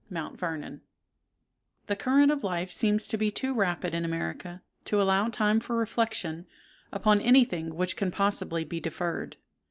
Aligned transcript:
MOUNT 0.09 0.39
VERNON. 0.39 0.81
The 1.85 1.95
current 1.95 2.31
of 2.31 2.43
life 2.43 2.71
seems 2.71 3.05
to 3.07 3.17
be 3.19 3.29
too 3.29 3.53
rapid 3.53 3.93
in 3.93 4.03
America 4.03 4.63
to 4.85 4.99
allow 4.99 5.27
time 5.29 5.59
for 5.59 5.75
reflection 5.77 6.47
upon 6.91 7.21
any 7.21 7.45
thing 7.45 7.75
which 7.75 7.95
can 7.95 8.09
possibly 8.09 8.63
be 8.63 8.79
deferred. 8.79 9.35